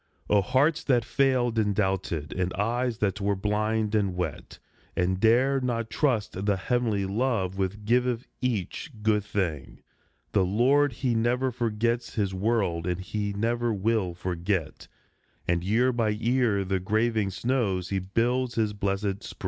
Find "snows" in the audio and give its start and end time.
17.29-17.89